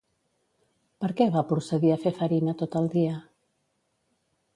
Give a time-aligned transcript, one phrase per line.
[1.03, 3.21] Per què va procedir a fer farina tot el dia?